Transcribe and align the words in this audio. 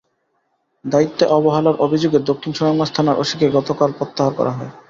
দায়িত্বে 0.85 1.23
অবহেলার 1.29 1.81
অভিযোগে 1.85 2.19
দক্ষিণ 2.29 2.51
সুনামগঞ্জ 2.53 2.91
থানার 2.95 3.19
ওসিকে 3.19 3.45
গতকাল 3.57 3.89
প্রত্যাহার 3.97 4.33
করা 4.39 4.51
হয়। 4.57 4.71